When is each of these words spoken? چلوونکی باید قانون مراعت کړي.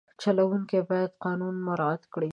چلوونکی 0.21 0.79
باید 0.89 1.11
قانون 1.23 1.55
مراعت 1.67 2.03
کړي. 2.13 2.29